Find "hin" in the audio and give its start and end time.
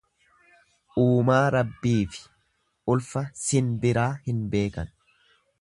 4.31-4.45